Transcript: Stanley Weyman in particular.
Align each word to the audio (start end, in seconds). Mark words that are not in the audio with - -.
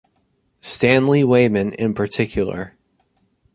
Stanley 0.61 1.23
Weyman 1.23 1.73
in 1.73 1.93
particular. 1.93 2.75